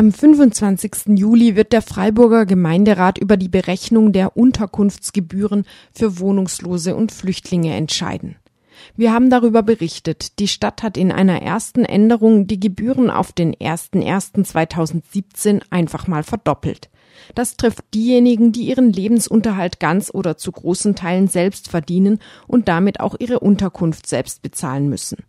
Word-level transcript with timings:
Am 0.00 0.12
25. 0.12 1.18
Juli 1.18 1.56
wird 1.56 1.72
der 1.72 1.82
Freiburger 1.82 2.46
Gemeinderat 2.46 3.18
über 3.18 3.36
die 3.36 3.48
Berechnung 3.48 4.12
der 4.12 4.36
Unterkunftsgebühren 4.36 5.64
für 5.92 6.20
Wohnungslose 6.20 6.94
und 6.94 7.10
Flüchtlinge 7.10 7.74
entscheiden. 7.74 8.36
Wir 8.94 9.12
haben 9.12 9.28
darüber 9.28 9.64
berichtet. 9.64 10.38
Die 10.38 10.46
Stadt 10.46 10.84
hat 10.84 10.96
in 10.96 11.10
einer 11.10 11.42
ersten 11.42 11.84
Änderung 11.84 12.46
die 12.46 12.60
Gebühren 12.60 13.10
auf 13.10 13.32
den 13.32 13.56
01.01.2017 13.56 15.62
einfach 15.70 16.06
mal 16.06 16.22
verdoppelt. 16.22 16.90
Das 17.34 17.56
trifft 17.56 17.82
diejenigen, 17.92 18.52
die 18.52 18.68
ihren 18.68 18.92
Lebensunterhalt 18.92 19.80
ganz 19.80 20.12
oder 20.14 20.36
zu 20.36 20.52
großen 20.52 20.94
Teilen 20.94 21.26
selbst 21.26 21.68
verdienen 21.68 22.20
und 22.46 22.68
damit 22.68 23.00
auch 23.00 23.16
ihre 23.18 23.40
Unterkunft 23.40 24.06
selbst 24.06 24.42
bezahlen 24.42 24.88
müssen. 24.88 25.24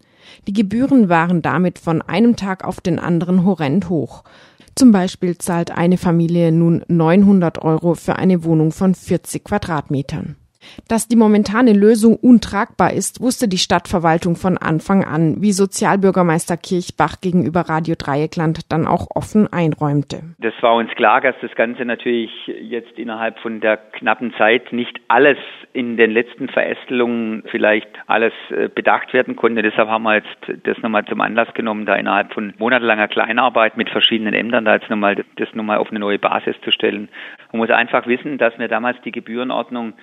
Die 0.48 0.54
Gebühren 0.54 1.10
waren 1.10 1.42
damit 1.42 1.80
von 1.80 2.02
einem 2.02 2.36
Tag 2.36 2.64
auf 2.64 2.82
den 2.82 3.00
anderen 3.00 3.46
horrend 3.46 3.90
hoch. 3.90 4.24
Zum 4.80 4.94
Beispiel 4.94 5.38
zahlt 5.38 5.72
eine 5.72 5.98
Familie 5.98 6.54
nun 6.54 6.86
900 6.88 7.62
Euro 7.62 7.96
für 7.96 8.16
eine 8.16 8.46
Wohnung 8.46 8.72
von 8.72 8.96
40 8.96 9.44
Quadratmetern. 9.44 10.38
Dass 10.88 11.08
die 11.08 11.16
momentane 11.16 11.74
Lösung 11.74 12.16
untragbar 12.16 12.94
ist, 12.94 13.22
wusste 13.22 13.48
die 13.48 13.58
Stadtverwaltung 13.58 14.36
von 14.36 14.58
Anfang 14.58 15.04
an, 15.04 15.42
wie 15.42 15.52
Sozialbürgermeister 15.52 16.58
Kirchbach 16.58 17.22
gegenüber 17.22 17.62
Radio 17.62 17.96
Dreieckland 17.98 18.72
dann 18.72 18.88
auch 18.88 19.08
offen 19.16 19.52
einräumte. 19.52 20.22
Das 20.40 20.54
war 20.62 20.76
uns 20.76 20.92
klar, 20.96 21.22
dass 21.22 21.36
das 21.42 21.54
Ganze 21.56 21.86
natürlich 21.86 22.32
jetzt 22.48 22.98
innerhalb 22.98 23.40
von 23.40 23.62
der 23.62 23.78
knappen 23.78 24.34
Zeit 24.38 24.74
nicht 24.74 25.00
alles 25.08 25.38
in 25.74 25.98
den 25.98 26.12
letzten 26.12 26.50
Verästelungen 26.50 27.44
vielleicht 27.52 27.90
alles 28.08 28.34
äh, 28.50 28.68
bedacht 28.68 29.14
werden 29.14 29.36
konnte. 29.36 29.62
Deshalb 29.62 29.88
haben 29.88 30.04
wir 30.04 30.16
jetzt 30.16 30.66
das 30.66 30.78
nochmal 30.80 31.06
zum 31.06 31.22
Anlass 31.22 31.54
genommen, 31.54 31.86
da 31.86 31.96
innerhalb 31.96 32.34
von 32.34 32.54
monatelanger 32.58 33.08
Kleinarbeit 33.08 33.78
mit 33.78 33.90
verschiedenen 33.90 34.34
Ämtern 34.34 34.66
da 34.66 34.76
jetzt 34.76 34.90
nochmal 34.90 35.24
das 35.36 35.54
nochmal 35.54 35.78
auf 35.78 35.90
eine 35.90 36.00
neue 36.00 36.20
Basis 36.20 36.56
zu 36.64 36.72
stellen. 36.72 37.10
Man 37.52 37.60
muss 37.60 37.70
einfach 37.70 38.08
wissen, 38.08 38.38
dass 38.38 38.58
wir 38.58 38.68
damals 38.68 39.00
die 39.02 39.12
Gebührenordnung 39.12 39.94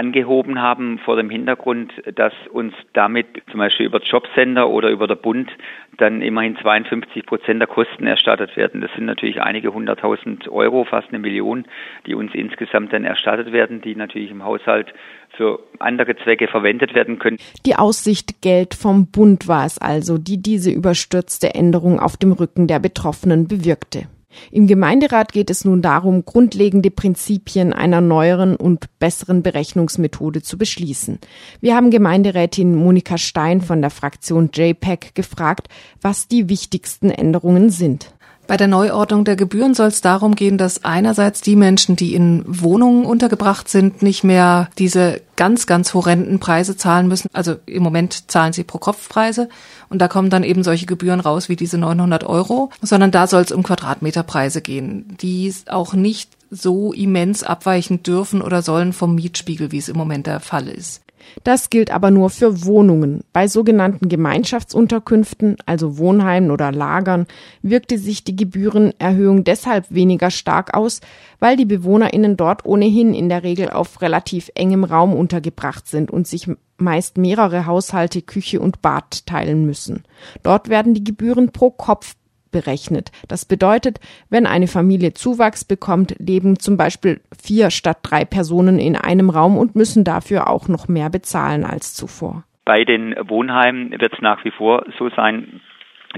angehoben 0.00 0.62
haben 0.62 0.98
vor 0.98 1.16
dem 1.16 1.28
Hintergrund, 1.28 1.92
dass 2.14 2.32
uns 2.50 2.72
damit 2.94 3.26
zum 3.50 3.58
Beispiel 3.58 3.84
über 3.84 4.00
Jobcenter 4.00 4.70
oder 4.70 4.88
über 4.88 5.06
der 5.06 5.14
Bund 5.14 5.50
dann 5.98 6.22
immerhin 6.22 6.56
52 6.56 7.26
Prozent 7.26 7.60
der 7.60 7.68
Kosten 7.68 8.06
erstattet 8.06 8.56
werden. 8.56 8.80
Das 8.80 8.90
sind 8.94 9.04
natürlich 9.04 9.42
einige 9.42 9.74
hunderttausend 9.74 10.48
Euro, 10.48 10.84
fast 10.84 11.08
eine 11.08 11.18
Million, 11.18 11.66
die 12.06 12.14
uns 12.14 12.32
insgesamt 12.34 12.94
dann 12.94 13.04
erstattet 13.04 13.52
werden, 13.52 13.82
die 13.82 13.94
natürlich 13.94 14.30
im 14.30 14.42
Haushalt 14.42 14.94
für 15.36 15.60
andere 15.78 16.16
Zwecke 16.16 16.48
verwendet 16.48 16.94
werden 16.94 17.18
können. 17.18 17.36
Die 17.66 17.76
Aussicht 17.76 18.40
Geld 18.40 18.74
vom 18.74 19.10
Bund 19.10 19.48
war 19.48 19.66
es 19.66 19.76
also, 19.76 20.16
die 20.16 20.40
diese 20.40 20.70
überstürzte 20.70 21.54
Änderung 21.54 22.00
auf 22.00 22.16
dem 22.16 22.32
Rücken 22.32 22.66
der 22.66 22.78
Betroffenen 22.78 23.48
bewirkte. 23.48 24.06
Im 24.50 24.66
Gemeinderat 24.66 25.32
geht 25.32 25.50
es 25.50 25.64
nun 25.64 25.82
darum, 25.82 26.24
grundlegende 26.24 26.90
Prinzipien 26.90 27.72
einer 27.72 28.00
neueren 28.00 28.56
und 28.56 28.86
besseren 28.98 29.42
Berechnungsmethode 29.42 30.42
zu 30.42 30.58
beschließen. 30.58 31.18
Wir 31.60 31.76
haben 31.76 31.90
Gemeinderätin 31.90 32.74
Monika 32.74 33.18
Stein 33.18 33.60
von 33.60 33.80
der 33.80 33.90
Fraktion 33.90 34.50
JPEG 34.52 35.14
gefragt, 35.14 35.68
was 36.00 36.28
die 36.28 36.48
wichtigsten 36.48 37.10
Änderungen 37.10 37.70
sind. 37.70 38.12
Bei 38.50 38.56
der 38.56 38.66
Neuordnung 38.66 39.24
der 39.24 39.36
Gebühren 39.36 39.74
soll 39.74 39.86
es 39.86 40.00
darum 40.00 40.34
gehen, 40.34 40.58
dass 40.58 40.82
einerseits 40.82 41.40
die 41.40 41.54
Menschen, 41.54 41.94
die 41.94 42.16
in 42.16 42.42
Wohnungen 42.48 43.04
untergebracht 43.04 43.68
sind, 43.68 44.02
nicht 44.02 44.24
mehr 44.24 44.68
diese 44.76 45.20
ganz, 45.36 45.68
ganz 45.68 45.94
horrenden 45.94 46.40
Preise 46.40 46.76
zahlen 46.76 47.06
müssen. 47.06 47.28
Also 47.32 47.54
im 47.66 47.84
Moment 47.84 48.28
zahlen 48.28 48.52
sie 48.52 48.64
pro 48.64 48.78
Kopf 48.78 49.08
Preise 49.08 49.48
und 49.88 50.00
da 50.00 50.08
kommen 50.08 50.30
dann 50.30 50.42
eben 50.42 50.64
solche 50.64 50.86
Gebühren 50.86 51.20
raus 51.20 51.48
wie 51.48 51.54
diese 51.54 51.78
900 51.78 52.24
Euro, 52.24 52.70
sondern 52.82 53.12
da 53.12 53.28
soll 53.28 53.42
es 53.42 53.52
um 53.52 53.62
Quadratmeterpreise 53.62 54.62
gehen, 54.62 55.16
die 55.20 55.54
auch 55.68 55.94
nicht 55.94 56.32
so 56.50 56.92
immens 56.92 57.44
abweichen 57.44 58.02
dürfen 58.02 58.42
oder 58.42 58.62
sollen 58.62 58.92
vom 58.92 59.14
Mietspiegel, 59.14 59.70
wie 59.70 59.78
es 59.78 59.88
im 59.88 59.96
Moment 59.96 60.26
der 60.26 60.40
Fall 60.40 60.66
ist. 60.66 61.02
Das 61.44 61.70
gilt 61.70 61.90
aber 61.90 62.10
nur 62.10 62.30
für 62.30 62.64
Wohnungen. 62.64 63.24
Bei 63.32 63.48
sogenannten 63.48 64.08
Gemeinschaftsunterkünften, 64.08 65.56
also 65.66 65.98
Wohnheimen 65.98 66.50
oder 66.50 66.72
Lagern, 66.72 67.26
wirkte 67.62 67.98
sich 67.98 68.24
die 68.24 68.36
Gebührenerhöhung 68.36 69.44
deshalb 69.44 69.86
weniger 69.90 70.30
stark 70.30 70.74
aus, 70.74 71.00
weil 71.38 71.56
die 71.56 71.64
BewohnerInnen 71.64 72.36
dort 72.36 72.64
ohnehin 72.64 73.14
in 73.14 73.28
der 73.28 73.42
Regel 73.42 73.70
auf 73.70 74.02
relativ 74.02 74.50
engem 74.54 74.84
Raum 74.84 75.14
untergebracht 75.14 75.86
sind 75.86 76.10
und 76.10 76.26
sich 76.26 76.48
meist 76.80 77.18
mehrere 77.18 77.66
Haushalte 77.66 78.22
Küche 78.22 78.60
und 78.60 78.82
Bad 78.82 79.26
teilen 79.26 79.66
müssen. 79.66 80.04
Dort 80.42 80.68
werden 80.68 80.94
die 80.94 81.04
Gebühren 81.04 81.52
pro 81.52 81.70
Kopf 81.70 82.14
berechnet. 82.50 83.10
Das 83.28 83.44
bedeutet, 83.44 84.00
wenn 84.28 84.46
eine 84.46 84.66
Familie 84.66 85.14
Zuwachs 85.14 85.64
bekommt, 85.64 86.14
leben 86.18 86.58
zum 86.58 86.76
Beispiel 86.76 87.20
vier 87.36 87.70
statt 87.70 87.98
drei 88.02 88.24
Personen 88.24 88.78
in 88.78 88.96
einem 88.96 89.30
Raum 89.30 89.56
und 89.56 89.74
müssen 89.74 90.04
dafür 90.04 90.48
auch 90.48 90.68
noch 90.68 90.88
mehr 90.88 91.10
bezahlen 91.10 91.64
als 91.64 91.94
zuvor. 91.94 92.44
Bei 92.64 92.84
den 92.84 93.14
Wohnheimen 93.28 93.92
wird 93.92 94.12
es 94.12 94.20
nach 94.20 94.44
wie 94.44 94.50
vor 94.50 94.84
so 94.98 95.08
sein, 95.10 95.60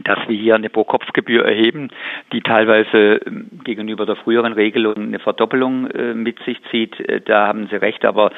dass 0.05 0.19
wir 0.27 0.37
hier 0.37 0.55
eine 0.55 0.71
Pro-Kopf-Gebühr 0.71 1.45
erheben, 1.45 1.91
die 2.33 2.41
teilweise 2.41 3.21
ähm, 3.27 3.51
gegenüber 3.65 4.07
der 4.07 4.17
früheren 4.17 4.55
Regelung 4.55 4.97
eine 4.97 5.19
Verdoppelung 5.19 5.87
äh, 5.91 6.15
mit 6.15 6.39
sich 6.45 6.59
zieht. 6.71 6.99
Äh, 7.01 7.21
da 7.21 7.49
haben 7.49 7.69
Sie 7.71 7.77
recht, 7.77 8.05
aber 8.05 8.33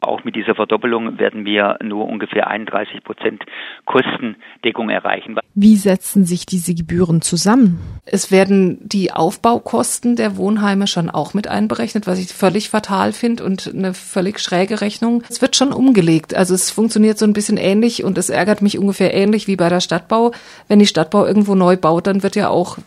auch 0.00 0.24
mit 0.24 0.36
dieser 0.36 0.54
Verdoppelung 0.54 1.18
werden 1.18 1.44
wir 1.44 1.78
nur 1.82 2.06
ungefähr 2.06 2.48
31 2.48 3.04
Prozent 3.04 3.44
Kostendeckung 3.84 4.88
erreichen. 4.88 5.38
Wie 5.54 5.76
setzen 5.76 6.24
sich 6.24 6.46
diese 6.46 6.74
Gebühren 6.74 7.22
zusammen? 7.22 7.78
Es 8.04 8.30
werden 8.30 8.78
die 8.82 9.12
Aufbaukosten 9.12 10.16
der 10.16 10.36
Wohnheime 10.36 10.86
schon 10.86 11.10
auch 11.10 11.34
mit 11.34 11.48
einberechnet, 11.48 12.06
was 12.06 12.18
ich 12.18 12.28
völlig 12.28 12.68
fatal 12.68 13.12
finde 13.12 13.44
und 13.44 13.72
eine 13.74 13.94
völlig 13.94 14.38
schräge 14.38 14.80
Rechnung. 14.80 15.22
Es 15.28 15.40
wird 15.40 15.56
schon 15.56 15.72
umgelegt. 15.72 16.34
Also 16.34 16.54
es 16.54 16.70
funktioniert 16.70 17.18
so 17.18 17.26
ein 17.26 17.32
bisschen 17.32 17.56
ähnlich 17.56 18.04
und 18.04 18.18
es 18.18 18.28
ärgert 18.30 18.62
mich 18.62 18.78
ungefähr 18.78 19.14
ähnlich 19.14 19.46
wie 19.46 19.56
bei 19.56 19.68
der 19.68 19.80
Stadtbau. 19.80 20.32
Wenn 20.68 20.78
die 20.78 20.85
Stadtbau 20.86 21.26
irgendwo 21.26 21.54
neu 21.54 21.76
baut, 21.76 22.06
dann 22.06 22.22
wird 22.22 22.36
ja 22.36 22.48
auch 22.48 22.78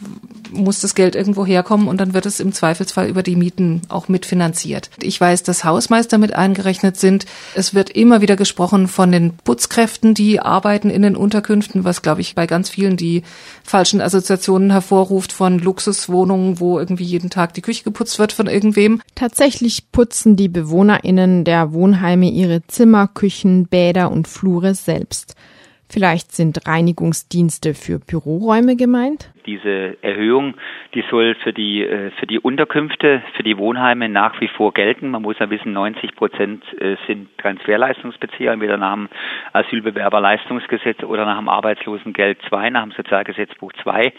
muss 0.52 0.80
das 0.82 0.96
Geld 0.96 1.16
irgendwo 1.16 1.46
herkommen 1.46 1.88
und 1.88 2.00
dann 2.00 2.14
wird 2.14 2.26
es 2.26 2.40
im 2.40 2.54
Zweifelsfall 2.54 3.08
über 3.08 3.24
die 3.24 3.36
Mieten 3.36 3.82
auch 3.90 4.08
mitfinanziert. 4.08 4.90
Ich 5.02 5.20
weiß, 5.20 5.44
dass 5.44 5.64
Hausmeister 5.64 6.18
mit 6.18 6.34
eingerechnet 6.34 6.98
sind. 6.98 7.26
Es 7.56 7.74
wird 7.74 7.90
immer 7.90 8.22
wieder 8.22 8.36
gesprochen 8.36 8.88
von 8.88 9.12
den 9.12 9.34
Putzkräften, 9.38 10.14
die 10.14 10.40
arbeiten 10.40 10.90
in 10.90 11.02
den 11.02 11.16
Unterkünften, 11.16 11.84
was 11.84 12.02
glaube 12.02 12.22
ich 12.22 12.36
bei 12.36 12.48
ganz 12.48 12.70
vielen 12.70 12.98
die 12.98 13.24
falschen 13.64 14.02
Assoziationen 14.02 14.72
hervorruft 14.72 15.31
von 15.31 15.60
Luxuswohnungen, 15.60 16.60
wo 16.60 16.80
irgendwie 16.80 17.04
jeden 17.04 17.30
Tag 17.30 17.54
die 17.54 17.62
Küche 17.62 17.84
geputzt 17.84 18.20
wird 18.20 18.31
von 18.31 18.48
irgendwem. 18.48 19.02
Tatsächlich 19.16 19.92
putzen 19.92 20.36
die 20.36 20.50
BewohnerInnen 20.50 21.44
der 21.44 21.74
Wohnheime 21.74 22.30
ihre 22.30 22.66
Zimmer, 22.68 23.08
Küchen, 23.08 23.68
Bäder 23.68 24.12
und 24.12 24.28
Flure 24.28 24.76
selbst. 24.76 25.36
Vielleicht 25.92 26.32
sind 26.34 26.68
Reinigungsdienste 26.68 27.74
für 27.74 27.98
Büroräume 28.00 28.76
gemeint? 28.76 29.32
Diese 29.48 29.98
Erhöhung, 30.04 30.54
die 30.94 31.04
soll 31.10 31.34
für 31.44 31.52
die, 31.52 31.82
äh, 31.82 32.12
für 32.20 32.28
die 32.28 32.38
Unterkünfte, 32.38 33.24
für 33.36 33.42
die 33.42 33.58
Wohnheime 33.58 34.08
nach 34.08 34.40
wie 34.40 34.50
vor 34.50 34.72
gelten. 34.72 35.10
Man 35.10 35.24
muss 35.24 35.40
ja 35.40 35.50
wissen, 35.50 35.74
90 35.74 36.16
Prozent 36.16 36.64
äh, 36.80 36.96
sind 37.08 37.36
Transferleistungsbezieher, 37.40 38.52
entweder 38.52 38.78
nach 38.78 38.94
dem 38.94 39.10
Asylbewerberleistungsgesetz 39.54 41.02
oder 41.02 41.26
nach 41.26 41.40
dem 41.40 41.50
Arbeitslosengeld 41.50 42.38
2, 42.48 42.70
nach 42.70 42.84
dem 42.84 42.92
Sozialgesetzbuch 42.92 43.74
2. 43.82 44.14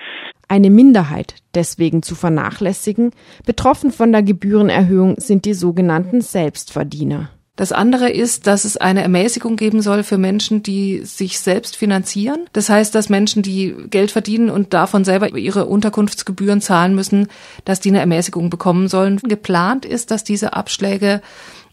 Eine 0.48 0.70
Minderheit 0.70 1.36
deswegen 1.54 2.02
zu 2.02 2.16
vernachlässigen. 2.16 3.12
Betroffen 3.46 3.92
von 3.92 4.10
der 4.10 4.24
Gebührenerhöhung 4.24 5.14
sind 5.18 5.44
die 5.44 5.54
sogenannten 5.54 6.20
Selbstverdiener. 6.20 7.30
Das 7.60 7.72
andere 7.72 8.08
ist, 8.08 8.46
dass 8.46 8.64
es 8.64 8.78
eine 8.78 9.02
Ermäßigung 9.02 9.56
geben 9.56 9.82
soll 9.82 10.02
für 10.02 10.16
Menschen, 10.16 10.62
die 10.62 11.02
sich 11.04 11.40
selbst 11.40 11.76
finanzieren. 11.76 12.46
Das 12.54 12.70
heißt, 12.70 12.94
dass 12.94 13.10
Menschen, 13.10 13.42
die 13.42 13.76
Geld 13.90 14.10
verdienen 14.10 14.48
und 14.48 14.72
davon 14.72 15.04
selber 15.04 15.36
ihre 15.36 15.66
Unterkunftsgebühren 15.66 16.62
zahlen 16.62 16.94
müssen, 16.94 17.28
dass 17.66 17.78
die 17.78 17.90
eine 17.90 18.00
Ermäßigung 18.00 18.48
bekommen 18.48 18.88
sollen. 18.88 19.18
Geplant 19.18 19.84
ist, 19.84 20.10
dass 20.10 20.24
diese 20.24 20.54
Abschläge 20.54 21.20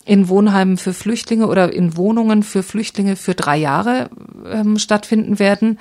in 0.04 0.28
Wohnheimen 0.28 0.76
für 0.76 0.92
Flüchtlinge 0.92 1.48
oder 1.48 1.72
in 1.72 1.96
Wohnungen 1.96 2.44
für 2.44 2.64
Flüchtlinge 2.64 3.16
für 3.16 3.34
drei 3.34 3.56
Jahre 3.56 4.10
ähm, 4.52 4.78
stattfinden 4.78 5.40
werden. 5.40 5.80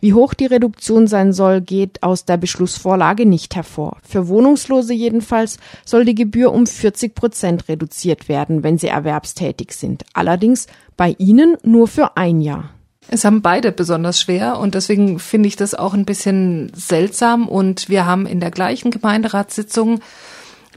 Wie 0.00 0.14
hoch 0.14 0.34
die 0.34 0.46
Reduktion 0.46 1.06
sein 1.06 1.32
soll, 1.32 1.60
geht 1.60 2.02
aus 2.02 2.24
der 2.24 2.36
Beschlussvorlage 2.36 3.26
nicht 3.26 3.54
hervor. 3.54 3.98
Für 4.02 4.28
Wohnungslose 4.28 4.92
jedenfalls 4.92 5.58
soll 5.84 6.04
die 6.04 6.14
Gebühr 6.14 6.52
um 6.52 6.66
40 6.66 7.14
Prozent 7.14 7.68
reduziert 7.68 8.28
werden, 8.28 8.62
wenn 8.62 8.78
sie 8.78 8.88
erwerbstätig 8.88 9.72
sind. 9.72 10.04
Allerdings 10.14 10.66
bei 10.96 11.14
ihnen 11.18 11.56
nur 11.62 11.88
für 11.88 12.16
ein 12.16 12.40
Jahr. 12.40 12.70
Es 13.10 13.24
haben 13.24 13.40
beide 13.40 13.72
besonders 13.72 14.20
schwer 14.20 14.58
und 14.58 14.74
deswegen 14.74 15.18
finde 15.18 15.48
ich 15.48 15.56
das 15.56 15.74
auch 15.74 15.94
ein 15.94 16.04
bisschen 16.04 16.70
seltsam 16.74 17.48
und 17.48 17.88
wir 17.88 18.04
haben 18.04 18.26
in 18.26 18.38
der 18.38 18.50
gleichen 18.50 18.90
Gemeinderatssitzung 18.90 20.00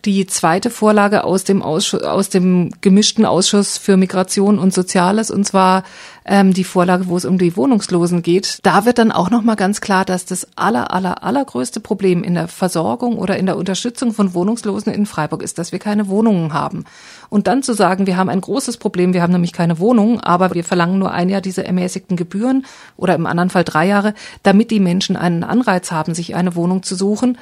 die 0.05 0.25
zweite 0.25 0.69
Vorlage 0.69 1.23
aus 1.23 1.43
dem 1.43 1.61
Ausschuss, 1.61 2.01
aus 2.01 2.29
dem 2.29 2.71
gemischten 2.81 3.25
Ausschuss 3.25 3.77
für 3.77 3.97
Migration 3.97 4.59
und 4.59 4.73
Soziales. 4.73 5.29
Und 5.29 5.45
zwar 5.45 5.83
ähm, 6.25 6.53
die 6.53 6.63
Vorlage, 6.63 7.07
wo 7.07 7.17
es 7.17 7.25
um 7.25 7.37
die 7.37 7.55
Wohnungslosen 7.55 8.21
geht. 8.21 8.59
Da 8.63 8.85
wird 8.85 8.97
dann 8.97 9.11
auch 9.11 9.29
nochmal 9.29 9.55
ganz 9.55 9.81
klar, 9.81 10.05
dass 10.05 10.25
das 10.25 10.47
aller, 10.55 10.93
aller, 10.93 11.23
allergrößte 11.23 11.79
Problem 11.79 12.23
in 12.23 12.35
der 12.35 12.47
Versorgung 12.47 13.17
oder 13.17 13.37
in 13.37 13.45
der 13.45 13.57
Unterstützung 13.57 14.13
von 14.13 14.33
Wohnungslosen 14.33 14.93
in 14.93 15.05
Freiburg 15.05 15.41
ist, 15.41 15.57
dass 15.57 15.71
wir 15.71 15.79
keine 15.79 16.07
Wohnungen 16.07 16.53
haben. 16.53 16.85
Und 17.29 17.47
dann 17.47 17.63
zu 17.63 17.73
sagen, 17.73 18.07
wir 18.07 18.17
haben 18.17 18.29
ein 18.29 18.41
großes 18.41 18.77
Problem, 18.77 19.13
wir 19.13 19.21
haben 19.21 19.33
nämlich 19.33 19.53
keine 19.53 19.79
Wohnungen, 19.79 20.19
aber 20.19 20.53
wir 20.53 20.63
verlangen 20.63 20.99
nur 20.99 21.11
ein 21.11 21.29
Jahr 21.29 21.41
diese 21.41 21.63
ermäßigten 21.63 22.17
Gebühren 22.17 22.65
oder 22.97 23.15
im 23.15 23.25
anderen 23.25 23.49
Fall 23.49 23.63
drei 23.63 23.87
Jahre, 23.87 24.13
damit 24.43 24.71
die 24.71 24.79
Menschen 24.79 25.15
einen 25.15 25.43
Anreiz 25.43 25.91
haben, 25.91 26.13
sich 26.13 26.35
eine 26.35 26.55
Wohnung 26.55 26.83
zu 26.83 26.95
suchen, 26.95 27.37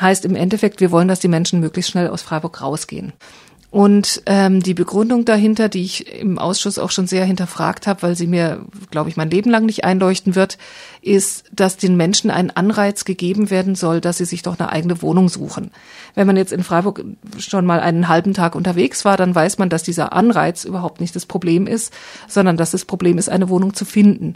heißt 0.00 0.24
im 0.24 0.36
Endeffekt, 0.36 0.80
wir 0.80 0.90
wollen, 0.90 1.08
dass 1.08 1.20
die 1.20 1.28
Menschen 1.28 1.60
möglichst 1.60 1.90
schnell 1.90 2.08
aus 2.08 2.22
Freiburg 2.22 2.60
rausgehen. 2.60 3.12
Und 3.70 4.22
ähm, 4.26 4.62
die 4.62 4.74
Begründung 4.74 5.24
dahinter, 5.24 5.68
die 5.68 5.84
ich 5.84 6.12
im 6.20 6.40
Ausschuss 6.40 6.78
auch 6.78 6.90
schon 6.90 7.06
sehr 7.06 7.24
hinterfragt 7.24 7.86
habe, 7.86 8.02
weil 8.02 8.16
sie 8.16 8.26
mir, 8.26 8.66
glaube 8.90 9.10
ich, 9.10 9.16
mein 9.16 9.30
Leben 9.30 9.48
lang 9.48 9.64
nicht 9.64 9.84
einleuchten 9.84 10.34
wird, 10.34 10.58
ist, 11.02 11.44
dass 11.52 11.76
den 11.76 11.96
Menschen 11.96 12.32
ein 12.32 12.50
Anreiz 12.50 13.04
gegeben 13.04 13.48
werden 13.48 13.76
soll, 13.76 14.00
dass 14.00 14.18
sie 14.18 14.24
sich 14.24 14.42
doch 14.42 14.58
eine 14.58 14.70
eigene 14.70 15.02
Wohnung 15.02 15.28
suchen. 15.28 15.70
Wenn 16.16 16.26
man 16.26 16.36
jetzt 16.36 16.52
in 16.52 16.64
Freiburg 16.64 17.04
schon 17.38 17.64
mal 17.64 17.78
einen 17.78 18.08
halben 18.08 18.34
Tag 18.34 18.56
unterwegs 18.56 19.04
war, 19.04 19.16
dann 19.16 19.36
weiß 19.36 19.58
man, 19.58 19.68
dass 19.68 19.84
dieser 19.84 20.12
Anreiz 20.12 20.64
überhaupt 20.64 21.00
nicht 21.00 21.14
das 21.14 21.24
Problem 21.24 21.68
ist, 21.68 21.92
sondern 22.26 22.56
dass 22.56 22.72
das 22.72 22.84
Problem 22.84 23.18
ist, 23.18 23.28
eine 23.28 23.48
Wohnung 23.48 23.74
zu 23.74 23.84
finden. 23.84 24.34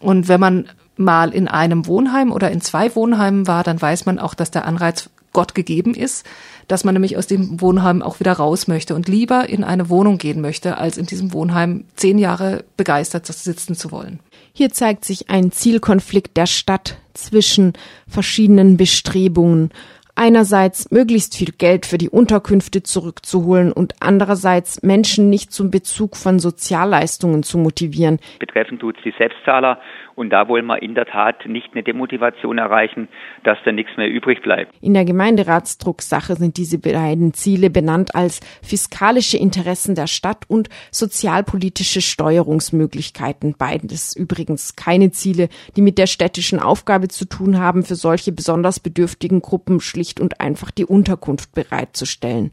Und 0.00 0.28
wenn 0.28 0.40
man 0.40 0.68
mal 0.96 1.32
in 1.32 1.48
einem 1.48 1.86
Wohnheim 1.86 2.32
oder 2.32 2.50
in 2.50 2.60
zwei 2.60 2.94
Wohnheimen 2.94 3.46
war, 3.46 3.64
dann 3.64 3.80
weiß 3.80 4.06
man 4.06 4.18
auch, 4.18 4.34
dass 4.34 4.50
der 4.50 4.64
Anreiz 4.64 5.10
Gott 5.32 5.54
gegeben 5.54 5.94
ist, 5.94 6.24
dass 6.68 6.84
man 6.84 6.94
nämlich 6.94 7.18
aus 7.18 7.26
dem 7.26 7.60
Wohnheim 7.60 8.00
auch 8.00 8.20
wieder 8.20 8.32
raus 8.32 8.68
möchte 8.68 8.94
und 8.94 9.08
lieber 9.08 9.48
in 9.48 9.64
eine 9.64 9.90
Wohnung 9.90 10.16
gehen 10.16 10.40
möchte, 10.40 10.78
als 10.78 10.96
in 10.96 11.06
diesem 11.06 11.32
Wohnheim 11.34 11.84
zehn 11.96 12.18
Jahre 12.18 12.64
begeistert 12.78 13.26
sitzen 13.26 13.74
zu 13.74 13.90
wollen. 13.90 14.20
Hier 14.54 14.70
zeigt 14.70 15.04
sich 15.04 15.28
ein 15.28 15.50
Zielkonflikt 15.50 16.36
der 16.36 16.46
Stadt 16.46 16.96
zwischen 17.12 17.74
verschiedenen 18.08 18.76
Bestrebungen 18.76 19.70
einerseits 20.16 20.90
möglichst 20.90 21.36
viel 21.36 21.52
Geld 21.56 21.86
für 21.86 21.98
die 21.98 22.08
Unterkünfte 22.08 22.82
zurückzuholen 22.82 23.72
und 23.72 23.94
andererseits 24.00 24.82
Menschen 24.82 25.30
nicht 25.30 25.52
zum 25.52 25.70
Bezug 25.70 26.16
von 26.16 26.38
Sozialleistungen 26.38 27.42
zu 27.42 27.58
motivieren. 27.58 28.18
Betreffend 28.38 28.80
tut 28.80 28.96
es 28.98 29.02
die 29.04 29.14
Selbstzahler 29.18 29.80
und 30.16 30.30
da 30.30 30.48
wollen 30.48 30.66
wir 30.66 30.82
in 30.82 30.94
der 30.94 31.06
Tat 31.06 31.46
nicht 31.46 31.68
eine 31.72 31.82
Demotivation 31.82 32.58
erreichen, 32.58 33.08
dass 33.42 33.58
da 33.64 33.72
nichts 33.72 33.96
mehr 33.96 34.08
übrig 34.08 34.42
bleibt. 34.42 34.74
In 34.80 34.94
der 34.94 35.04
Gemeinderatsdrucksache 35.04 36.36
sind 36.36 36.56
diese 36.56 36.78
beiden 36.78 37.34
Ziele 37.34 37.70
benannt 37.70 38.14
als 38.14 38.40
fiskalische 38.62 39.36
Interessen 39.36 39.94
der 39.94 40.06
Stadt 40.06 40.44
und 40.48 40.68
sozialpolitische 40.90 42.00
Steuerungsmöglichkeiten. 42.00 43.54
Beides 43.58 44.16
übrigens 44.16 44.76
keine 44.76 45.10
Ziele, 45.10 45.48
die 45.76 45.82
mit 45.82 45.98
der 45.98 46.06
städtischen 46.06 46.60
Aufgabe 46.60 47.08
zu 47.08 47.24
tun 47.24 47.58
haben, 47.58 47.82
für 47.82 47.96
solche 47.96 48.32
besonders 48.32 48.80
bedürftigen 48.80 49.42
Gruppen 49.42 49.80
schlicht 49.80 50.20
und 50.20 50.40
einfach 50.40 50.70
die 50.70 50.84
Unterkunft 50.84 51.54
bereitzustellen. 51.54 52.50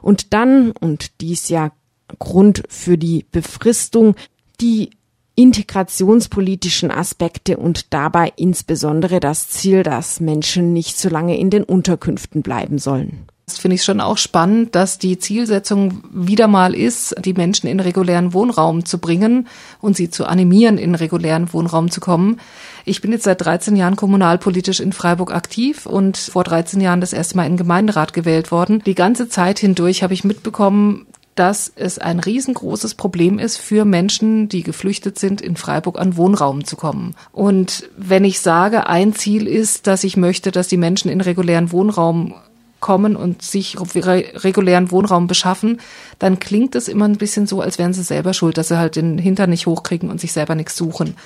Und 0.00 0.32
dann, 0.32 0.72
und 0.80 1.20
dies 1.20 1.48
ja 1.48 1.72
Grund 2.18 2.62
für 2.68 2.98
die 2.98 3.24
Befristung, 3.30 4.14
die 4.60 4.90
integrationspolitischen 5.34 6.90
Aspekte 6.90 7.56
und 7.56 7.92
dabei 7.92 8.32
insbesondere 8.36 9.20
das 9.20 9.48
Ziel, 9.48 9.82
dass 9.82 10.20
Menschen 10.20 10.72
nicht 10.72 10.98
so 10.98 11.08
lange 11.08 11.38
in 11.38 11.50
den 11.50 11.64
Unterkünften 11.64 12.42
bleiben 12.42 12.78
sollen. 12.78 13.26
Das 13.46 13.58
finde 13.58 13.74
ich 13.74 13.82
schon 13.82 14.00
auch 14.00 14.18
spannend, 14.18 14.74
dass 14.74 14.98
die 14.98 15.18
Zielsetzung 15.18 16.04
wieder 16.12 16.46
mal 16.48 16.74
ist, 16.74 17.14
die 17.22 17.34
Menschen 17.34 17.66
in 17.66 17.80
regulären 17.80 18.32
Wohnraum 18.32 18.84
zu 18.84 18.98
bringen 18.98 19.48
und 19.80 19.96
sie 19.96 20.10
zu 20.10 20.26
animieren, 20.26 20.78
in 20.78 20.94
regulären 20.94 21.52
Wohnraum 21.52 21.90
zu 21.90 22.00
kommen. 22.00 22.40
Ich 22.84 23.00
bin 23.00 23.12
jetzt 23.12 23.24
seit 23.24 23.44
13 23.44 23.74
Jahren 23.74 23.96
kommunalpolitisch 23.96 24.80
in 24.80 24.92
Freiburg 24.92 25.34
aktiv 25.34 25.86
und 25.86 26.16
vor 26.16 26.44
13 26.44 26.80
Jahren 26.80 27.00
das 27.00 27.12
erste 27.12 27.36
Mal 27.36 27.46
in 27.46 27.56
Gemeinderat 27.56 28.12
gewählt 28.12 28.52
worden. 28.52 28.82
Die 28.86 28.94
ganze 28.94 29.28
Zeit 29.28 29.58
hindurch 29.58 30.02
habe 30.02 30.14
ich 30.14 30.24
mitbekommen, 30.24 31.06
dass 31.34 31.72
es 31.74 31.98
ein 31.98 32.20
riesengroßes 32.20 32.94
Problem 32.94 33.38
ist 33.38 33.56
für 33.56 33.84
Menschen, 33.84 34.48
die 34.48 34.62
geflüchtet 34.62 35.18
sind, 35.18 35.40
in 35.40 35.56
Freiburg 35.56 35.98
an 35.98 36.16
Wohnraum 36.16 36.64
zu 36.64 36.76
kommen. 36.76 37.14
Und 37.32 37.88
wenn 37.96 38.24
ich 38.24 38.40
sage, 38.40 38.86
ein 38.86 39.14
Ziel 39.14 39.46
ist, 39.46 39.86
dass 39.86 40.04
ich 40.04 40.16
möchte, 40.16 40.50
dass 40.50 40.68
die 40.68 40.76
Menschen 40.76 41.10
in 41.10 41.20
regulären 41.20 41.72
Wohnraum 41.72 42.34
kommen 42.80 43.16
und 43.16 43.40
sich 43.40 43.76
regulären 43.78 44.90
Wohnraum 44.90 45.26
beschaffen, 45.26 45.80
dann 46.18 46.38
klingt 46.38 46.74
es 46.74 46.88
immer 46.88 47.06
ein 47.06 47.16
bisschen 47.16 47.46
so, 47.46 47.62
als 47.62 47.78
wären 47.78 47.94
sie 47.94 48.02
selber 48.02 48.34
schuld, 48.34 48.58
dass 48.58 48.68
sie 48.68 48.78
halt 48.78 48.96
den 48.96 49.16
Hintern 49.16 49.50
nicht 49.50 49.66
hochkriegen 49.66 50.10
und 50.10 50.20
sich 50.20 50.32
selber 50.32 50.54
nichts 50.54 50.76
suchen. 50.76 51.16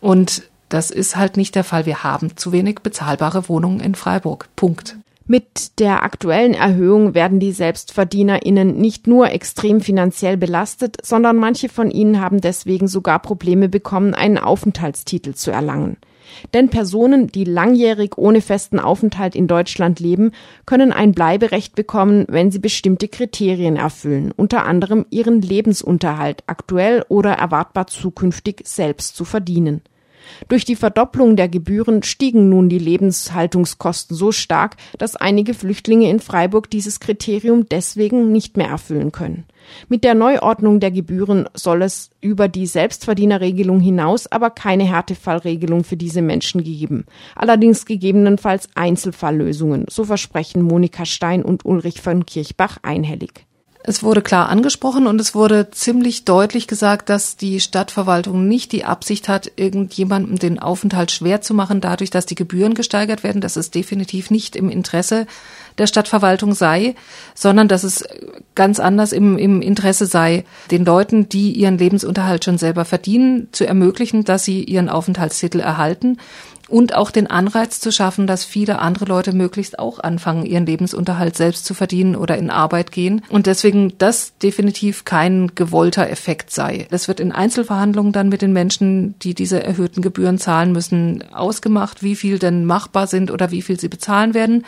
Und 0.00 0.44
das 0.70 0.90
ist 0.90 1.16
halt 1.16 1.36
nicht 1.36 1.54
der 1.54 1.64
Fall. 1.64 1.84
Wir 1.84 2.02
haben 2.02 2.36
zu 2.36 2.52
wenig 2.52 2.76
bezahlbare 2.80 3.48
Wohnungen 3.48 3.80
in 3.80 3.94
Freiburg. 3.94 4.48
Punkt. 4.56 4.96
Mit 5.26 5.80
der 5.80 6.02
aktuellen 6.02 6.52
Erhöhung 6.52 7.14
werden 7.14 7.40
die 7.40 7.52
SelbstverdienerInnen 7.52 8.76
nicht 8.76 9.06
nur 9.06 9.30
extrem 9.30 9.80
finanziell 9.80 10.36
belastet, 10.36 10.98
sondern 11.02 11.36
manche 11.36 11.70
von 11.70 11.90
ihnen 11.90 12.20
haben 12.20 12.42
deswegen 12.42 12.88
sogar 12.88 13.20
Probleme 13.20 13.70
bekommen, 13.70 14.12
einen 14.12 14.36
Aufenthaltstitel 14.36 15.32
zu 15.32 15.50
erlangen. 15.50 15.96
Denn 16.52 16.68
Personen, 16.68 17.28
die 17.28 17.44
langjährig 17.44 18.18
ohne 18.18 18.42
festen 18.42 18.78
Aufenthalt 18.78 19.34
in 19.34 19.46
Deutschland 19.46 19.98
leben, 19.98 20.32
können 20.66 20.92
ein 20.92 21.12
Bleiberecht 21.12 21.74
bekommen, 21.74 22.26
wenn 22.28 22.50
sie 22.50 22.58
bestimmte 22.58 23.08
Kriterien 23.08 23.76
erfüllen, 23.76 24.30
unter 24.30 24.66
anderem 24.66 25.06
ihren 25.08 25.40
Lebensunterhalt 25.40 26.42
aktuell 26.46 27.02
oder 27.08 27.32
erwartbar 27.32 27.86
zukünftig 27.86 28.62
selbst 28.64 29.16
zu 29.16 29.24
verdienen. 29.24 29.80
Durch 30.48 30.64
die 30.64 30.76
Verdopplung 30.76 31.36
der 31.36 31.48
Gebühren 31.48 32.02
stiegen 32.02 32.48
nun 32.48 32.68
die 32.68 32.78
Lebenshaltungskosten 32.78 34.16
so 34.16 34.32
stark, 34.32 34.76
dass 34.98 35.16
einige 35.16 35.54
Flüchtlinge 35.54 36.10
in 36.10 36.20
Freiburg 36.20 36.70
dieses 36.70 37.00
Kriterium 37.00 37.68
deswegen 37.68 38.32
nicht 38.32 38.56
mehr 38.56 38.68
erfüllen 38.68 39.12
können. 39.12 39.44
Mit 39.88 40.04
der 40.04 40.14
Neuordnung 40.14 40.80
der 40.80 40.90
Gebühren 40.90 41.48
soll 41.54 41.82
es 41.82 42.10
über 42.20 42.48
die 42.48 42.66
Selbstverdienerregelung 42.66 43.80
hinaus 43.80 44.26
aber 44.26 44.50
keine 44.50 44.84
Härtefallregelung 44.84 45.84
für 45.84 45.96
diese 45.96 46.22
Menschen 46.22 46.62
geben. 46.62 47.06
Allerdings 47.34 47.86
gegebenenfalls 47.86 48.68
Einzelfalllösungen, 48.74 49.86
so 49.88 50.04
versprechen 50.04 50.62
Monika 50.62 51.06
Stein 51.06 51.42
und 51.42 51.64
Ulrich 51.64 52.00
von 52.00 52.26
Kirchbach 52.26 52.78
einhellig. 52.82 53.46
Es 53.86 54.02
wurde 54.02 54.22
klar 54.22 54.48
angesprochen 54.48 55.06
und 55.06 55.20
es 55.20 55.34
wurde 55.34 55.70
ziemlich 55.70 56.24
deutlich 56.24 56.66
gesagt, 56.66 57.10
dass 57.10 57.36
die 57.36 57.60
Stadtverwaltung 57.60 58.48
nicht 58.48 58.72
die 58.72 58.86
Absicht 58.86 59.28
hat, 59.28 59.52
irgendjemandem 59.56 60.38
den 60.38 60.58
Aufenthalt 60.58 61.10
schwer 61.10 61.42
zu 61.42 61.52
machen, 61.52 61.82
dadurch, 61.82 62.08
dass 62.08 62.24
die 62.24 62.34
Gebühren 62.34 62.72
gesteigert 62.72 63.22
werden, 63.22 63.42
dass 63.42 63.56
es 63.56 63.70
definitiv 63.70 64.30
nicht 64.30 64.56
im 64.56 64.70
Interesse 64.70 65.26
der 65.76 65.86
Stadtverwaltung 65.86 66.54
sei, 66.54 66.94
sondern 67.34 67.68
dass 67.68 67.84
es 67.84 68.04
ganz 68.54 68.80
anders 68.80 69.12
im, 69.12 69.36
im 69.36 69.60
Interesse 69.60 70.06
sei, 70.06 70.46
den 70.70 70.86
Leuten, 70.86 71.28
die 71.28 71.52
ihren 71.52 71.76
Lebensunterhalt 71.76 72.42
schon 72.42 72.56
selber 72.56 72.86
verdienen, 72.86 73.48
zu 73.52 73.66
ermöglichen, 73.66 74.24
dass 74.24 74.46
sie 74.46 74.64
ihren 74.64 74.88
Aufenthaltstitel 74.88 75.60
erhalten 75.60 76.16
und 76.68 76.94
auch 76.94 77.10
den 77.10 77.26
Anreiz 77.26 77.80
zu 77.80 77.92
schaffen, 77.92 78.26
dass 78.26 78.44
viele 78.44 78.78
andere 78.78 79.04
Leute 79.04 79.32
möglichst 79.32 79.78
auch 79.78 79.98
anfangen, 79.98 80.46
ihren 80.46 80.66
Lebensunterhalt 80.66 81.36
selbst 81.36 81.66
zu 81.66 81.74
verdienen 81.74 82.16
oder 82.16 82.38
in 82.38 82.50
Arbeit 82.50 82.90
gehen. 82.90 83.22
Und 83.28 83.46
deswegen 83.46 83.92
das 83.98 84.38
definitiv 84.38 85.04
kein 85.04 85.52
gewollter 85.54 86.08
Effekt 86.08 86.50
sei. 86.50 86.86
Das 86.90 87.08
wird 87.08 87.20
in 87.20 87.32
Einzelverhandlungen 87.32 88.12
dann 88.12 88.28
mit 88.28 88.42
den 88.42 88.52
Menschen, 88.52 89.18
die 89.18 89.34
diese 89.34 89.62
erhöhten 89.62 90.02
Gebühren 90.02 90.38
zahlen 90.38 90.72
müssen, 90.72 91.24
ausgemacht, 91.32 92.02
wie 92.02 92.16
viel 92.16 92.38
denn 92.38 92.64
machbar 92.64 93.06
sind 93.06 93.30
oder 93.30 93.50
wie 93.50 93.62
viel 93.62 93.78
sie 93.78 93.88
bezahlen 93.88 94.34
werden. 94.34 94.64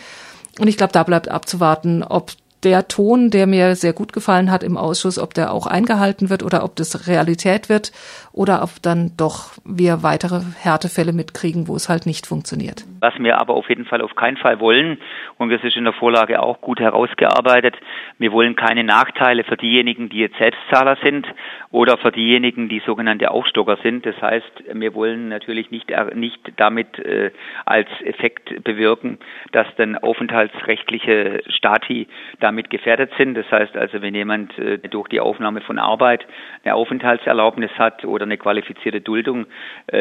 Und 0.58 0.68
ich 0.68 0.76
glaube, 0.76 0.92
da 0.92 1.02
bleibt 1.02 1.28
abzuwarten, 1.28 2.02
ob 2.02 2.32
der 2.66 2.88
Ton, 2.88 3.30
der 3.30 3.46
mir 3.46 3.76
sehr 3.76 3.92
gut 3.92 4.12
gefallen 4.12 4.50
hat 4.50 4.64
im 4.64 4.76
Ausschuss, 4.76 5.20
ob 5.20 5.34
der 5.34 5.52
auch 5.52 5.68
eingehalten 5.68 6.30
wird 6.30 6.42
oder 6.42 6.64
ob 6.64 6.74
das 6.74 7.06
Realität 7.06 7.68
wird 7.68 7.92
oder 8.32 8.60
ob 8.64 8.82
dann 8.82 9.12
doch 9.16 9.52
wir 9.64 10.02
weitere 10.02 10.40
Härtefälle 10.58 11.12
mitkriegen, 11.12 11.68
wo 11.68 11.76
es 11.76 11.88
halt 11.88 12.06
nicht 12.06 12.26
funktioniert. 12.26 12.84
Was 13.06 13.14
wir 13.20 13.38
aber 13.40 13.54
auf 13.54 13.68
jeden 13.68 13.84
Fall 13.84 14.00
auf 14.00 14.16
keinen 14.16 14.36
Fall 14.36 14.58
wollen, 14.58 14.98
und 15.38 15.50
das 15.50 15.62
ist 15.62 15.76
in 15.76 15.84
der 15.84 15.92
Vorlage 15.92 16.42
auch 16.42 16.60
gut 16.60 16.80
herausgearbeitet, 16.80 17.76
wir 18.18 18.32
wollen 18.32 18.56
keine 18.56 18.82
Nachteile 18.82 19.44
für 19.44 19.56
diejenigen, 19.56 20.08
die 20.08 20.18
jetzt 20.18 20.36
Selbstzahler 20.38 20.96
sind 21.04 21.24
oder 21.70 21.98
für 21.98 22.10
diejenigen, 22.10 22.68
die 22.68 22.82
sogenannte 22.84 23.30
Aufstocker 23.30 23.76
sind. 23.84 24.04
Das 24.06 24.20
heißt, 24.20 24.64
wir 24.72 24.94
wollen 24.94 25.28
natürlich 25.28 25.70
nicht, 25.70 25.92
nicht 26.16 26.40
damit 26.56 26.98
äh, 26.98 27.30
als 27.64 27.86
Effekt 28.02 28.64
bewirken, 28.64 29.18
dass 29.52 29.68
dann 29.76 29.96
aufenthaltsrechtliche 29.96 31.42
Stati 31.48 32.08
damit 32.40 32.70
gefährdet 32.70 33.12
sind. 33.18 33.34
Das 33.36 33.48
heißt 33.52 33.76
also, 33.76 34.02
wenn 34.02 34.16
jemand 34.16 34.52
durch 34.90 35.08
die 35.08 35.20
Aufnahme 35.20 35.60
von 35.60 35.78
Arbeit 35.78 36.26
eine 36.64 36.74
Aufenthaltserlaubnis 36.74 37.70
hat 37.78 38.04
oder 38.04 38.24
eine 38.24 38.36
qualifizierte 38.36 39.00
Duldung, 39.00 39.46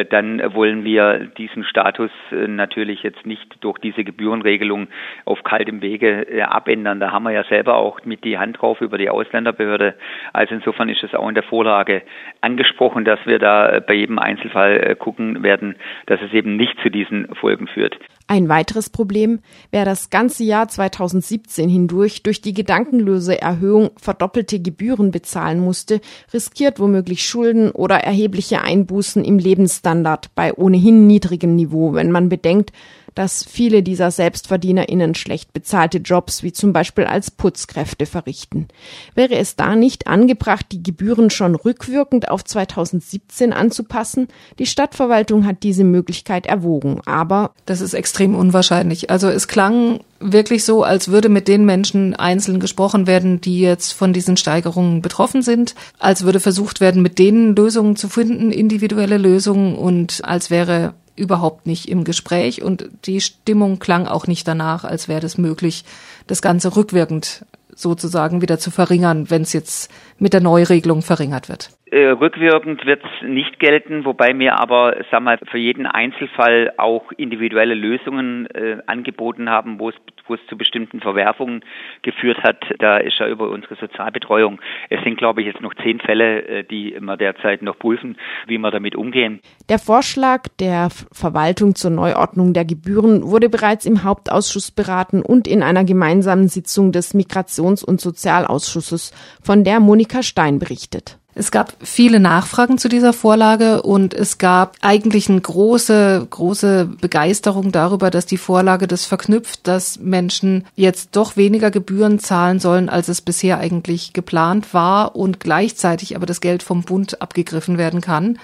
dann 0.10 0.56
wollen 0.56 0.84
wir 0.84 1.20
diesen 1.38 1.64
Status 1.66 2.12
natürlich 2.32 2.95
jetzt 3.04 3.26
nicht 3.26 3.58
durch 3.62 3.80
diese 3.80 4.04
Gebührenregelung 4.04 4.88
auf 5.26 5.44
kaltem 5.44 5.82
Wege 5.82 6.48
abändern. 6.50 7.00
Da 7.00 7.12
haben 7.12 7.24
wir 7.24 7.32
ja 7.32 7.44
selber 7.44 7.76
auch 7.76 8.04
mit 8.06 8.24
die 8.24 8.38
Hand 8.38 8.62
drauf 8.62 8.82
über 8.82 8.98
die 8.98 9.10
Ausländerbehörde. 9.10 9.96
Also 10.34 10.56
insofern 10.56 10.90
ist 10.90 11.04
es 11.04 11.14
auch 11.14 11.28
in 11.30 11.36
der 11.36 11.44
Vorlage 11.44 12.02
angesprochen, 12.42 13.06
dass 13.06 13.20
wir 13.26 13.40
da 13.40 13.80
bei 13.80 13.94
jedem 13.94 14.20
Einzelfall 14.20 14.96
gucken 14.96 15.44
werden, 15.44 15.76
dass 16.06 16.22
es 16.22 16.34
eben 16.34 16.56
nicht 16.56 16.80
zu 16.82 16.90
diesen 16.90 17.34
Folgen 17.36 17.68
führt. 17.68 17.98
Ein 18.28 18.50
weiteres 18.50 18.90
Problem, 18.90 19.40
wer 19.70 19.86
das 19.86 20.10
ganze 20.10 20.44
Jahr 20.44 20.68
2017 20.68 21.70
hindurch 21.70 22.24
durch 22.24 22.42
die 22.42 22.56
gedankenlose 22.56 23.40
Erhöhung 23.40 23.92
verdoppelte 23.98 24.60
Gebühren 24.60 25.12
bezahlen 25.12 25.60
musste, 25.60 26.02
riskiert 26.34 26.80
womöglich 26.80 27.24
Schulden 27.24 27.70
oder 27.70 27.98
erhebliche 27.98 28.62
Einbußen 28.62 29.24
im 29.24 29.38
Lebensstandard 29.38 30.34
bei 30.34 30.56
ohnehin 30.56 31.06
niedrigem 31.06 31.56
Niveau, 31.56 31.94
wenn 31.94 32.10
man 32.10 32.28
bedenkt, 32.28 32.72
dass 33.16 33.44
viele 33.44 33.82
dieser 33.82 34.12
SelbstverdienerInnen 34.12 35.16
schlecht 35.16 35.54
bezahlte 35.54 35.98
Jobs 36.00 36.44
wie 36.44 36.54
zum 36.54 36.74
Beispiel 36.74 37.06
als 37.06 37.32
Putzkräfte 37.32 38.06
verrichten. 38.06 38.68
Wäre 39.16 39.36
es 39.36 39.56
da 39.56 39.76
nicht 39.76 40.08
angebracht, 40.08 40.68
die 40.72 40.84
Gebühren 40.84 41.30
schon 41.30 41.56
rückwirkend 41.56 42.30
auf 42.30 42.44
2017 42.44 43.54
anzupassen? 43.54 44.28
Die 44.60 44.66
Stadtverwaltung 44.66 45.46
hat 45.46 45.64
diese 45.64 45.84
Möglichkeit 45.84 46.46
erwogen, 46.46 47.02
aber 47.06 47.52
das 47.66 47.82
ist 47.82 47.94
extrem 47.94 48.36
unwahrscheinlich. 48.36 49.10
Also 49.10 49.30
es 49.30 49.48
klang 49.48 50.02
wirklich 50.20 50.64
so, 50.64 50.84
als 50.84 51.10
würde 51.10 51.30
mit 51.30 51.48
den 51.48 51.66
Menschen 51.66 52.16
einzeln 52.16 52.60
gesprochen 52.60 53.08
werden, 53.08 53.42
die 53.42 53.60
jetzt 53.60 53.94
von 53.94 54.14
diesen 54.14 54.38
Steigerungen 54.38 55.02
betroffen 55.02 55.42
sind, 55.42 55.76
als 56.00 56.24
würde 56.24 56.40
versucht 56.40 56.82
werden, 56.82 57.02
mit 57.02 57.20
denen 57.20 57.56
Lösungen 57.56 57.96
zu 57.96 58.10
finden, 58.10 58.52
individuelle 58.52 59.18
Lösungen 59.18 59.76
und 59.76 60.22
als 60.24 60.50
wäre 60.50 60.94
überhaupt 61.16 61.66
nicht 61.66 61.88
im 61.88 62.04
Gespräch 62.04 62.62
und 62.62 62.90
die 63.06 63.22
Stimmung 63.22 63.80
klang 63.80 64.08
auch 64.08 64.28
nicht 64.28 64.48
danach, 64.48 64.84
als 64.84 65.08
wäre 65.08 65.26
es 65.26 65.38
möglich, 65.38 65.86
das 66.28 66.42
Ganze 66.42 66.76
rückwirkend 66.76 67.46
sozusagen 67.76 68.42
wieder 68.42 68.58
zu 68.58 68.72
verringern, 68.72 69.30
wenn 69.30 69.42
es 69.42 69.54
jetzt 69.54 69.92
mit 70.18 70.34
der 70.34 70.42
Neuregelung 70.42 71.02
verringert 71.02 71.50
wird. 71.50 71.72
Äh, 71.96 72.10
rückwirkend 72.10 72.86
wird 72.86 73.02
es 73.06 73.26
nicht 73.26 73.58
gelten, 73.58 74.04
wobei 74.04 74.38
wir 74.38 74.60
aber 74.60 74.98
sag 75.12 75.22
mal, 75.22 75.40
für 75.50 75.58
jeden 75.58 75.86
Einzelfall 75.86 76.74
auch 76.76 77.10
individuelle 77.14 77.74
Lösungen 77.74 78.48
äh, 78.48 78.80
angeboten 78.86 79.50
haben, 79.50 79.80
wo 79.80 79.88
es 79.88 79.96
wo 80.28 80.34
es 80.34 80.42
zu 80.50 80.58
bestimmten 80.58 81.00
Verwerfungen 81.00 81.64
geführt 82.02 82.44
hat. 82.44 82.58
Da 82.80 82.98
ist 82.98 83.18
ja 83.20 83.30
über 83.30 83.50
unsere 83.50 83.76
Sozialbetreuung. 83.76 84.60
Es 84.90 85.02
sind, 85.04 85.18
glaube 85.18 85.40
ich, 85.40 85.48
jetzt 85.48 85.62
noch 85.62 85.74
zehn 85.76 86.02
Fälle, 86.02 86.42
äh, 86.42 86.64
die 86.66 86.98
wir 87.00 87.16
derzeit 87.16 87.62
noch 87.62 87.80
prüfen, 87.80 88.18
wie 88.46 88.58
wir 88.58 88.72
damit 88.72 88.98
umgehen. 88.98 89.40
Der 89.70 89.80
Vorschlag 89.80 90.50
der 90.60 90.90
Verwaltung 91.14 91.76
zur 91.76 91.92
Neuordnung 91.92 92.52
der 92.52 92.66
Gebühren 92.66 93.24
wurde 93.24 93.48
bereits 93.48 93.86
im 93.86 94.04
Hauptausschuss 94.04 94.70
beraten 94.72 95.22
und 95.22 95.48
in 95.48 95.64
einer 95.64 95.86
gemeinsamen 95.86 96.50
Sitzung 96.50 96.92
des 96.92 97.16
Migrations- 97.16 97.86
und 97.86 98.02
Sozialausschusses, 98.02 99.12
von 99.42 99.64
der 99.64 99.80
Monika 99.80 100.24
Stein 100.24 100.60
berichtet. 100.60 101.20
Es 101.38 101.52
gab 101.52 101.74
viele 101.84 102.22
Nachfragen 102.22 102.78
zu 102.78 102.88
dieser 102.88 103.12
Vorlage 103.12 103.82
und 103.82 104.14
es 104.14 104.38
gab 104.38 104.78
eigentlich 104.80 105.30
eine 105.30 105.42
große, 105.42 106.26
große 106.30 106.86
Begeisterung 107.02 107.74
darüber, 107.74 108.10
dass 108.10 108.26
die 108.26 108.38
Vorlage 108.38 108.88
das 108.88 109.04
verknüpft, 109.04 109.68
dass 109.68 110.00
Menschen 110.00 110.66
jetzt 110.78 111.10
doch 111.12 111.36
weniger 111.36 111.72
Gebühren 111.72 112.20
zahlen 112.20 112.62
sollen, 112.62 112.88
als 112.88 113.10
es 113.10 113.20
bisher 113.20 113.58
eigentlich 113.58 114.14
geplant 114.14 114.74
war 114.74 115.18
und 115.18 115.42
gleichzeitig 115.42 116.16
aber 116.16 116.26
das 116.26 116.40
Geld 116.40 116.64
vom 116.64 116.84
Bund 116.84 117.22
abgegriffen 117.22 117.78
werden 117.78 118.00
kann 118.00 118.40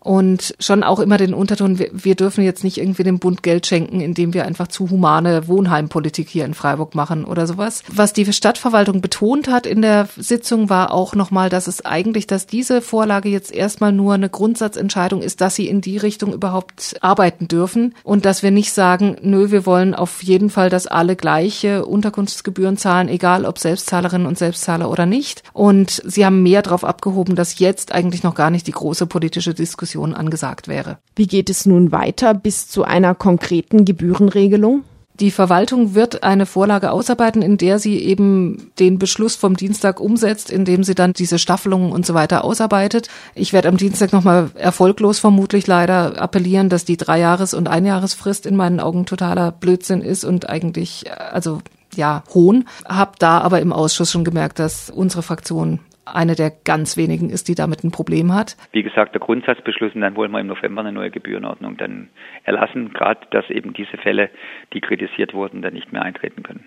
und 0.00 0.54
schon 0.60 0.82
auch 0.82 1.00
immer 1.00 1.16
den 1.16 1.34
Unterton, 1.34 1.78
wir, 1.78 1.90
wir, 1.92 2.14
dürfen 2.14 2.44
jetzt 2.44 2.64
nicht 2.64 2.78
irgendwie 2.78 3.02
dem 3.02 3.18
Bund 3.18 3.42
Geld 3.42 3.66
schenken, 3.66 4.00
indem 4.00 4.32
wir 4.32 4.44
einfach 4.44 4.68
zu 4.68 4.90
humane 4.90 5.48
Wohnheimpolitik 5.48 6.28
hier 6.28 6.44
in 6.44 6.54
Freiburg 6.54 6.94
machen 6.94 7.24
oder 7.24 7.46
sowas. 7.46 7.82
Was 7.92 8.12
die 8.12 8.32
Stadtverwaltung 8.32 9.00
betont 9.00 9.48
hat 9.48 9.66
in 9.66 9.82
der 9.82 10.08
Sitzung 10.16 10.70
war 10.70 10.92
auch 10.92 11.14
nochmal, 11.14 11.48
dass 11.48 11.66
es 11.66 11.84
eigentlich, 11.84 12.26
dass 12.26 12.46
diese 12.46 12.80
Vorlage 12.80 13.28
jetzt 13.28 13.52
erstmal 13.52 13.92
nur 13.92 14.14
eine 14.14 14.28
Grundsatzentscheidung 14.28 15.20
ist, 15.20 15.40
dass 15.40 15.56
sie 15.56 15.68
in 15.68 15.80
die 15.80 15.98
Richtung 15.98 16.32
überhaupt 16.32 16.96
arbeiten 17.00 17.48
dürfen 17.48 17.94
und 18.04 18.24
dass 18.24 18.42
wir 18.42 18.50
nicht 18.50 18.72
sagen, 18.72 19.16
nö, 19.22 19.50
wir 19.50 19.66
wollen 19.66 19.94
auf 19.94 20.22
jeden 20.22 20.50
Fall, 20.50 20.70
dass 20.70 20.86
alle 20.86 21.16
gleiche 21.16 21.84
Unterkunftsgebühren 21.84 22.76
zahlen, 22.76 23.08
egal 23.08 23.44
ob 23.44 23.58
Selbstzahlerinnen 23.58 24.26
und 24.26 24.38
Selbstzahler 24.38 24.90
oder 24.90 25.06
nicht. 25.06 25.42
Und 25.52 26.02
sie 26.04 26.24
haben 26.24 26.42
mehr 26.42 26.62
darauf 26.62 26.84
abgehoben, 26.84 27.36
dass 27.36 27.58
jetzt 27.58 27.92
eigentlich 27.92 28.22
noch 28.22 28.34
gar 28.34 28.50
nicht 28.50 28.66
die 28.66 28.72
große 28.72 29.06
politische 29.06 29.54
Diskussion 29.54 29.87
Diskussion 29.88 30.14
angesagt 30.14 30.68
wäre. 30.68 30.98
Wie 31.16 31.26
geht 31.26 31.48
es 31.48 31.64
nun 31.64 31.92
weiter 31.92 32.34
bis 32.34 32.68
zu 32.68 32.84
einer 32.84 33.14
konkreten 33.14 33.86
Gebührenregelung? 33.86 34.84
Die 35.18 35.30
Verwaltung 35.32 35.94
wird 35.94 36.22
eine 36.22 36.46
Vorlage 36.46 36.92
ausarbeiten, 36.92 37.42
in 37.42 37.56
der 37.56 37.80
sie 37.80 37.98
eben 37.98 38.70
den 38.78 38.98
Beschluss 38.98 39.34
vom 39.34 39.56
Dienstag 39.56 39.98
umsetzt, 39.98 40.50
indem 40.50 40.84
sie 40.84 40.94
dann 40.94 41.12
diese 41.12 41.40
Staffelungen 41.40 41.90
und 41.90 42.06
so 42.06 42.14
weiter 42.14 42.44
ausarbeitet. 42.44 43.08
Ich 43.34 43.52
werde 43.52 43.68
am 43.68 43.78
Dienstag 43.78 44.12
nochmal 44.12 44.50
erfolglos 44.54 45.18
vermutlich 45.18 45.66
leider 45.66 46.20
appellieren, 46.20 46.68
dass 46.68 46.84
die 46.84 46.98
Dreijahres- 46.98 47.54
und 47.54 47.66
Einjahresfrist 47.66 48.46
in 48.46 48.54
meinen 48.54 48.78
Augen 48.78 49.06
totaler 49.06 49.50
Blödsinn 49.50 50.02
ist 50.02 50.24
und 50.24 50.48
eigentlich, 50.48 51.06
also 51.32 51.62
ja, 51.96 52.22
Hohn. 52.34 52.68
Hab 52.84 53.18
da 53.18 53.40
aber 53.40 53.60
im 53.60 53.72
Ausschuss 53.72 54.12
schon 54.12 54.22
gemerkt, 54.22 54.60
dass 54.60 54.88
unsere 54.88 55.22
Fraktion 55.22 55.80
eine 56.14 56.34
der 56.34 56.50
ganz 56.64 56.96
wenigen 56.96 57.30
ist, 57.30 57.48
die 57.48 57.54
damit 57.54 57.84
ein 57.84 57.90
Problem 57.90 58.34
hat. 58.34 58.56
Wie 58.72 58.82
gesagt, 58.82 59.14
der 59.14 59.20
Grundsatzbeschluss 59.20 59.94
und 59.94 60.00
dann 60.00 60.16
wollen 60.16 60.30
wir 60.30 60.40
im 60.40 60.46
November 60.46 60.80
eine 60.80 60.92
neue 60.92 61.10
Gebührenordnung 61.10 61.76
dann 61.76 62.08
erlassen, 62.44 62.92
gerade 62.92 63.20
dass 63.30 63.48
eben 63.50 63.72
diese 63.72 63.96
Fälle, 63.96 64.30
die 64.72 64.80
kritisiert 64.80 65.34
wurden, 65.34 65.62
dann 65.62 65.74
nicht 65.74 65.92
mehr 65.92 66.02
eintreten 66.02 66.42
können. 66.42 66.64